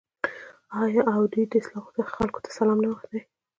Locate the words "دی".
3.11-3.19